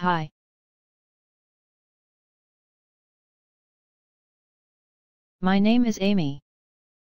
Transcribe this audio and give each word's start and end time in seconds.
Hi. 0.00 0.30
My 5.40 5.58
name 5.58 5.84
is 5.86 5.98
Amy. 6.00 6.40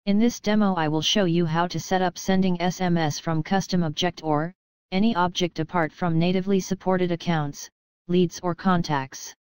In 0.07 0.17
this 0.17 0.39
demo 0.39 0.73
I 0.73 0.87
will 0.87 1.03
show 1.03 1.25
you 1.25 1.45
how 1.45 1.67
to 1.67 1.79
set 1.79 2.01
up 2.01 2.17
sending 2.17 2.57
SMS 2.57 3.21
from 3.21 3.43
custom 3.43 3.83
object 3.83 4.23
or, 4.23 4.55
any 4.91 5.15
object 5.15 5.59
apart 5.59 5.93
from 5.93 6.17
natively 6.17 6.59
supported 6.59 7.11
accounts, 7.11 7.69
leads 8.07 8.39
or 8.39 8.55
contacts. 8.55 9.35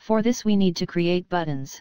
For 0.00 0.20
this 0.20 0.44
we 0.44 0.56
need 0.56 0.74
to 0.78 0.86
create 0.86 1.28
buttons. 1.28 1.80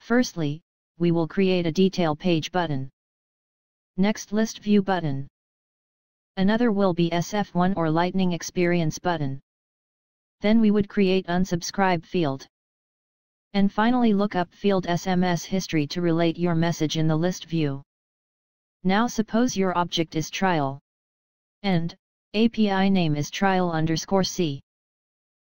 Firstly, 0.00 0.62
we 0.98 1.12
will 1.12 1.28
create 1.28 1.64
a 1.64 1.70
detail 1.70 2.16
page 2.16 2.50
button. 2.50 2.90
Next 3.96 4.32
list 4.32 4.58
view 4.58 4.82
button. 4.82 5.28
Another 6.36 6.72
will 6.72 6.92
be 6.92 7.10
SF1 7.10 7.76
or 7.76 7.88
lightning 7.88 8.32
experience 8.32 8.98
button. 8.98 9.40
Then 10.44 10.60
we 10.60 10.70
would 10.70 10.90
create 10.90 11.26
unsubscribe 11.26 12.04
field. 12.04 12.46
And 13.54 13.72
finally 13.72 14.12
look 14.12 14.34
up 14.34 14.52
field 14.52 14.84
SMS 14.84 15.42
history 15.46 15.86
to 15.86 16.02
relate 16.02 16.36
your 16.38 16.54
message 16.54 16.98
in 16.98 17.08
the 17.08 17.16
list 17.16 17.46
view. 17.46 17.82
Now 18.82 19.06
suppose 19.06 19.56
your 19.56 19.74
object 19.78 20.16
is 20.16 20.28
trial. 20.28 20.82
And, 21.62 21.96
API 22.34 22.90
name 22.90 23.16
is 23.16 23.30
trial 23.30 23.72
underscore 23.72 24.22
C. 24.22 24.60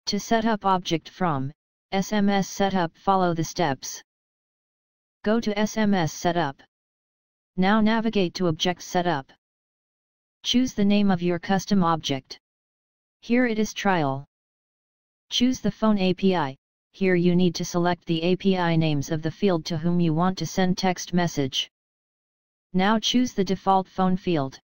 To 0.05 0.21
set 0.21 0.45
up 0.45 0.63
object 0.63 1.09
from, 1.09 1.51
SMS 1.91 2.45
setup 2.45 2.95
follow 2.95 3.34
the 3.34 3.43
steps. 3.43 4.01
Go 5.26 5.41
to 5.41 5.54
SMS 5.54 6.12
setup. 6.12 6.63
Now 7.57 7.81
navigate 7.81 8.35
to 8.35 8.48
object 8.48 8.81
setup. 8.84 9.34
Choose 10.43 10.73
the 10.73 10.85
name 10.85 11.12
of 11.12 11.21
your 11.21 11.40
custom 11.40 11.84
object. 11.84 12.40
Here 13.20 13.45
it 13.45 13.59
is 13.59 13.73
trial. 13.73 14.26
Choose 15.30 15.59
the 15.59 15.72
phone 15.72 15.99
API, 15.99 16.58
here 16.94 17.16
you 17.16 17.35
need 17.35 17.54
to 17.55 17.66
select 17.66 18.05
the 18.05 18.34
API 18.34 18.77
names 18.77 19.12
of 19.12 19.21
the 19.21 19.29
field 19.29 19.65
to 19.65 19.77
whom 19.77 19.99
you 19.99 20.13
want 20.13 20.38
to 20.38 20.46
send 20.46 20.77
text 20.77 21.13
message. 21.13 21.70
Now 22.74 22.98
choose 22.98 23.34
the 23.34 23.43
default 23.43 23.88
phone 23.88 24.18
field. 24.18 24.60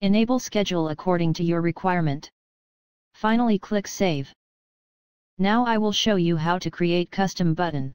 Enable 0.00 0.40
schedule 0.40 0.88
according 0.88 1.32
to 1.34 1.44
your 1.44 1.60
requirement. 1.60 2.30
Finally 3.14 3.58
click 3.60 3.86
Save. 3.86 4.32
Now 5.38 5.64
I 5.64 5.78
will 5.78 5.92
show 5.92 6.16
you 6.16 6.36
how 6.36 6.58
to 6.58 6.70
create 6.70 7.10
custom 7.10 7.54
button. 7.54 7.94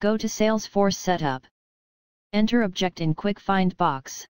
Go 0.00 0.16
to 0.16 0.26
Salesforce 0.26 0.96
Setup. 0.96 1.46
Enter 2.32 2.62
object 2.62 3.00
in 3.00 3.14
Quick 3.14 3.38
Find 3.38 3.76
box. 3.76 4.26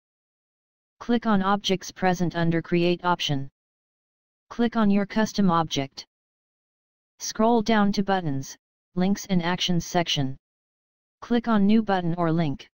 Click 0.99 1.25
on 1.25 1.41
Objects 1.41 1.91
present 1.91 2.35
under 2.35 2.61
Create 2.61 3.05
option. 3.05 3.49
Click 4.53 4.75
on 4.75 4.91
your 4.91 5.07
custom 5.07 5.49
object. 5.49 6.05
Scroll 7.17 7.63
down 7.63 7.91
to 7.93 8.03
Buttons, 8.03 8.55
Links 8.93 9.25
and 9.25 9.41
Actions 9.41 9.83
section. 9.83 10.37
Click 11.21 11.47
on 11.47 11.65
New 11.65 11.81
button 11.81 12.13
or 12.19 12.31
link. 12.31 12.69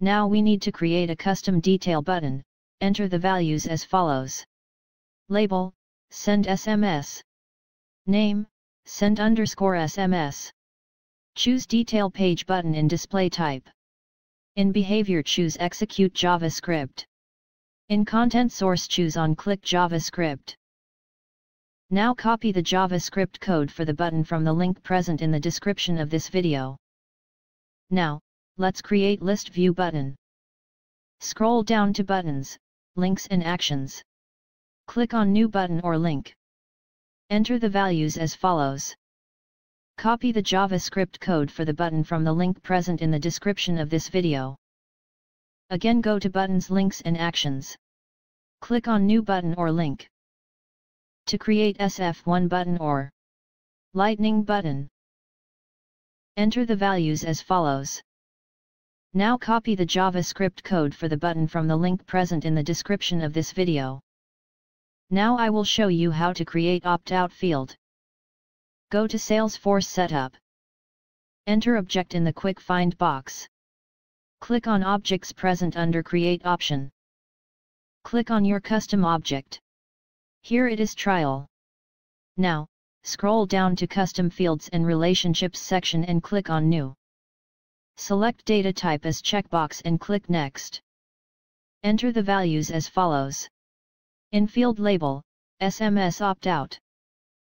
Now 0.00 0.26
we 0.26 0.42
need 0.42 0.60
to 0.62 0.72
create 0.72 1.10
a 1.10 1.14
custom 1.14 1.60
detail 1.60 2.02
button, 2.02 2.42
enter 2.80 3.06
the 3.06 3.20
values 3.20 3.68
as 3.68 3.84
follows. 3.84 4.44
Label, 5.28 5.72
Send 6.10 6.46
SMS. 6.46 7.22
Name, 8.06 8.44
Send 8.84 9.20
underscore 9.20 9.74
SMS. 9.74 10.50
Choose 11.36 11.66
Detail 11.66 12.10
Page 12.10 12.46
button 12.46 12.74
in 12.74 12.88
Display 12.88 13.28
Type. 13.28 13.68
In 14.56 14.72
Behavior 14.72 15.22
choose 15.22 15.56
Execute 15.60 16.14
JavaScript. 16.14 17.04
In 17.90 18.04
Content 18.04 18.50
Source 18.50 18.88
choose 18.88 19.16
on 19.16 19.36
Click 19.36 19.62
JavaScript. 19.62 20.56
Now 21.90 22.14
copy 22.14 22.50
the 22.50 22.62
JavaScript 22.62 23.40
code 23.40 23.70
for 23.70 23.84
the 23.84 23.92
button 23.92 24.24
from 24.24 24.42
the 24.42 24.52
link 24.52 24.82
present 24.82 25.20
in 25.20 25.30
the 25.30 25.38
description 25.38 25.98
of 25.98 26.08
this 26.08 26.28
video. 26.28 26.78
Now, 27.90 28.20
let's 28.56 28.80
create 28.80 29.20
list 29.20 29.50
view 29.50 29.74
button. 29.74 30.16
Scroll 31.20 31.62
down 31.62 31.92
to 31.92 32.02
buttons, 32.04 32.58
links 32.96 33.26
and 33.26 33.44
actions. 33.44 34.02
Click 34.86 35.12
on 35.12 35.30
new 35.30 35.48
button 35.48 35.80
or 35.82 35.98
link. 35.98 36.34
Enter 37.28 37.58
the 37.58 37.68
values 37.68 38.16
as 38.16 38.34
follows. 38.34 38.96
Copy 39.98 40.32
the 40.32 40.42
JavaScript 40.42 41.20
code 41.20 41.50
for 41.50 41.64
the 41.64 41.74
button 41.74 42.02
from 42.02 42.24
the 42.24 42.32
link 42.32 42.62
present 42.62 43.02
in 43.02 43.10
the 43.10 43.18
description 43.18 43.78
of 43.78 43.90
this 43.90 44.08
video. 44.08 44.56
Again 45.70 46.00
go 46.00 46.18
to 46.18 46.30
Buttons 46.30 46.70
Links 46.70 47.02
and 47.02 47.18
Actions. 47.18 47.76
Click 48.60 48.88
on 48.88 49.06
New 49.06 49.22
button 49.22 49.54
or 49.56 49.70
link. 49.70 50.08
To 51.26 51.38
create 51.38 51.78
SF1 51.78 52.50
button 52.50 52.76
or 52.78 53.10
Lightning 53.94 54.42
button. 54.42 54.88
Enter 56.36 56.66
the 56.66 56.76
values 56.76 57.24
as 57.24 57.40
follows. 57.40 58.02
Now 59.14 59.38
copy 59.38 59.74
the 59.74 59.86
JavaScript 59.86 60.62
code 60.64 60.94
for 60.94 61.08
the 61.08 61.16
button 61.16 61.46
from 61.46 61.66
the 61.66 61.76
link 61.76 62.04
present 62.06 62.44
in 62.44 62.54
the 62.54 62.62
description 62.62 63.22
of 63.22 63.32
this 63.32 63.52
video. 63.52 64.00
Now 65.10 65.38
I 65.38 65.48
will 65.48 65.64
show 65.64 65.88
you 65.88 66.10
how 66.10 66.32
to 66.32 66.44
create 66.44 66.84
opt-out 66.84 67.32
field. 67.32 67.74
Go 68.90 69.06
to 69.06 69.16
Salesforce 69.16 69.86
Setup. 69.86 70.34
Enter 71.46 71.76
object 71.76 72.14
in 72.14 72.24
the 72.24 72.32
Quick 72.32 72.60
Find 72.60 72.98
box. 72.98 73.48
Click 74.40 74.66
on 74.66 74.82
Objects 74.82 75.32
present 75.32 75.76
under 75.76 76.02
Create 76.02 76.44
option. 76.44 76.90
Click 78.02 78.30
on 78.30 78.44
your 78.44 78.60
custom 78.60 79.04
object. 79.04 79.60
Here 80.44 80.68
it 80.68 80.78
is 80.78 80.94
trial. 80.94 81.46
Now, 82.36 82.66
scroll 83.02 83.46
down 83.46 83.76
to 83.76 83.86
Custom 83.86 84.28
Fields 84.28 84.68
and 84.74 84.84
Relationships 84.84 85.58
section 85.58 86.04
and 86.04 86.22
click 86.22 86.50
on 86.50 86.68
New. 86.68 86.92
Select 87.96 88.44
Data 88.44 88.70
Type 88.70 89.06
as 89.06 89.22
checkbox 89.22 89.80
and 89.86 89.98
click 89.98 90.28
Next. 90.28 90.82
Enter 91.82 92.12
the 92.12 92.22
values 92.22 92.70
as 92.70 92.86
follows. 92.86 93.48
In 94.32 94.46
Field 94.46 94.78
Label, 94.78 95.22
SMS 95.62 96.20
Opt-out. 96.20 96.78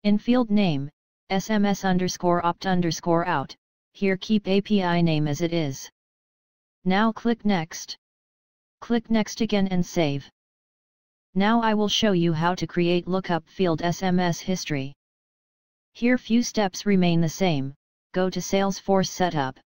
In 0.04 0.20
Field 0.20 0.52
Name, 0.52 0.92
SMS 1.32 1.90
underscore 1.90 2.46
opt 2.46 2.68
underscore 2.68 3.26
out, 3.26 3.56
here 3.94 4.16
keep 4.16 4.48
API 4.48 5.02
name 5.02 5.28
as 5.28 5.42
it 5.42 5.54
is. 5.54 5.90
Now 6.84 7.12
click 7.12 7.44
Next. 7.46 7.98
Click 8.80 9.10
Next 9.10 9.42
again 9.42 9.70
and 9.70 9.84
save. 9.84 10.30
Now 11.38 11.62
I 11.62 11.74
will 11.74 11.90
show 11.90 12.14
you 12.14 12.32
how 12.32 12.56
to 12.56 12.66
create 12.66 13.10
lookup 13.10 13.46
field 13.50 13.82
SMS 13.82 14.40
history. 14.40 14.94
Here 15.92 16.18
few 16.18 16.42
steps 16.42 16.86
remain 16.86 17.20
the 17.20 17.28
same, 17.28 17.74
go 18.14 18.30
to 18.30 18.40
Salesforce 18.40 19.10
Setup. 19.10 19.60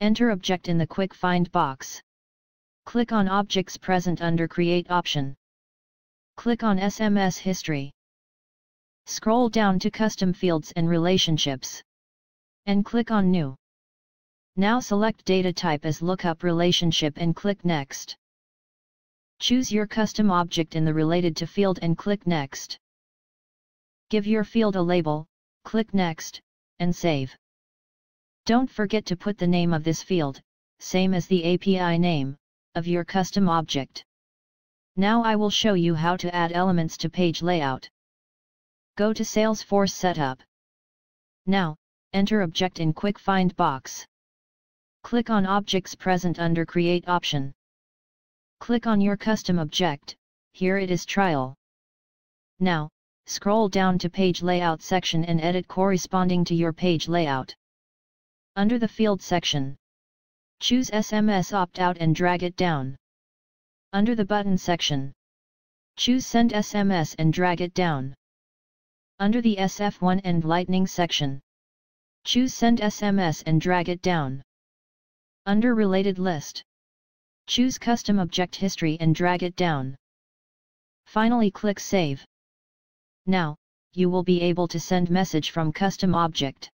Enter 0.00 0.32
object 0.32 0.66
in 0.68 0.78
the 0.78 0.88
Quick 0.88 1.14
Find 1.14 1.50
box. 1.52 2.02
Click 2.86 3.12
on 3.12 3.28
Objects 3.28 3.76
present 3.76 4.20
under 4.20 4.48
Create 4.48 4.90
option. 4.90 5.36
Click 6.36 6.64
on 6.64 6.78
SMS 6.78 7.38
History. 7.38 7.92
Scroll 9.06 9.48
down 9.48 9.78
to 9.78 9.92
Custom 9.92 10.32
Fields 10.32 10.72
and 10.74 10.88
Relationships. 10.88 11.80
And 12.66 12.84
click 12.84 13.12
on 13.12 13.30
New. 13.30 13.54
Now 14.56 14.80
select 14.80 15.24
data 15.24 15.52
type 15.52 15.84
as 15.84 16.02
lookup 16.02 16.42
relationship 16.42 17.14
and 17.16 17.36
click 17.36 17.64
Next. 17.64 18.16
Choose 19.40 19.72
your 19.72 19.86
custom 19.86 20.30
object 20.30 20.76
in 20.76 20.84
the 20.84 20.92
related 20.92 21.34
to 21.36 21.46
field 21.46 21.78
and 21.80 21.96
click 21.96 22.26
Next. 22.26 22.78
Give 24.10 24.26
your 24.26 24.44
field 24.44 24.76
a 24.76 24.82
label, 24.82 25.26
click 25.64 25.94
Next, 25.94 26.42
and 26.78 26.94
save. 26.94 27.34
Don't 28.44 28.70
forget 28.70 29.06
to 29.06 29.16
put 29.16 29.38
the 29.38 29.46
name 29.46 29.72
of 29.72 29.82
this 29.82 30.02
field, 30.02 30.42
same 30.78 31.14
as 31.14 31.26
the 31.26 31.54
API 31.54 31.96
name, 31.96 32.36
of 32.74 32.86
your 32.86 33.02
custom 33.02 33.48
object. 33.48 34.04
Now 34.96 35.22
I 35.22 35.36
will 35.36 35.48
show 35.48 35.72
you 35.72 35.94
how 35.94 36.18
to 36.18 36.34
add 36.34 36.52
elements 36.52 36.98
to 36.98 37.08
page 37.08 37.40
layout. 37.40 37.88
Go 38.96 39.14
to 39.14 39.22
Salesforce 39.22 39.92
Setup. 39.92 40.42
Now, 41.46 41.76
enter 42.12 42.42
object 42.42 42.78
in 42.78 42.92
Quick 42.92 43.18
Find 43.18 43.56
box. 43.56 44.06
Click 45.02 45.30
on 45.30 45.46
Objects 45.46 45.94
present 45.94 46.38
under 46.38 46.66
Create 46.66 47.08
option. 47.08 47.54
Click 48.60 48.86
on 48.86 49.00
your 49.00 49.16
custom 49.16 49.58
object, 49.58 50.16
here 50.52 50.76
it 50.76 50.90
is 50.90 51.06
trial. 51.06 51.54
Now, 52.60 52.90
scroll 53.26 53.68
down 53.70 53.98
to 53.98 54.10
Page 54.10 54.42
Layout 54.42 54.82
section 54.82 55.24
and 55.24 55.40
edit 55.40 55.66
corresponding 55.66 56.44
to 56.44 56.54
your 56.54 56.72
page 56.72 57.08
layout. 57.08 57.54
Under 58.56 58.78
the 58.78 58.86
Field 58.86 59.22
section, 59.22 59.76
choose 60.60 60.90
SMS 60.90 61.54
Opt-out 61.54 61.96
and 61.98 62.14
drag 62.14 62.42
it 62.42 62.54
down. 62.54 62.96
Under 63.94 64.14
the 64.14 64.26
Button 64.26 64.58
section, 64.58 65.14
choose 65.96 66.26
Send 66.26 66.52
SMS 66.52 67.14
and 67.18 67.32
drag 67.32 67.62
it 67.62 67.72
down. 67.72 68.14
Under 69.18 69.40
the 69.40 69.56
SF1 69.56 70.20
and 70.22 70.44
Lightning 70.44 70.86
section, 70.86 71.40
choose 72.24 72.52
Send 72.52 72.80
SMS 72.80 73.42
and 73.46 73.58
drag 73.58 73.88
it 73.88 74.02
down. 74.02 74.42
Under 75.46 75.74
Related 75.74 76.18
List, 76.18 76.62
choose 77.50 77.78
Custom 77.78 78.20
Object 78.20 78.54
History 78.54 78.96
and 79.00 79.12
drag 79.12 79.42
it 79.42 79.56
down. 79.56 79.96
Finally 81.06 81.50
click 81.50 81.80
Save. 81.80 82.24
Now, 83.26 83.56
you 83.92 84.08
will 84.08 84.22
be 84.22 84.40
able 84.40 84.68
to 84.68 84.78
send 84.78 85.10
message 85.10 85.50
from 85.50 85.72
custom 85.72 86.14
object. 86.14 86.70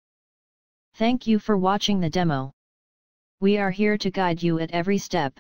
Thank 0.94 1.28
you 1.28 1.38
for 1.38 1.56
watching 1.56 2.00
the 2.00 2.10
demo. 2.10 2.50
We 3.40 3.56
are 3.56 3.70
here 3.70 3.96
to 3.96 4.10
guide 4.10 4.42
you 4.42 4.58
at 4.58 4.72
every 4.72 4.98
step. 4.98 5.38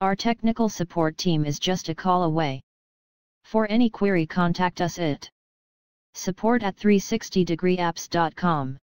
Our 0.00 0.16
technical 0.16 0.70
support 0.70 1.18
team 1.18 1.44
is 1.44 1.58
just 1.58 1.90
a 1.90 1.94
call 1.94 2.22
away. 2.22 2.62
For 3.44 3.70
any 3.70 3.90
query 3.90 4.24
contact 4.24 4.80
us 4.80 4.98
at 4.98 5.28
support 6.14 6.62
at 6.62 6.74
360degreeapps.com. 6.76 8.78